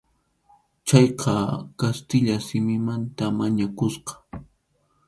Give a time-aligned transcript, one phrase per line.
[0.87, 1.33] Chayqa
[1.79, 4.13] kastilla simimanta mañakusqa.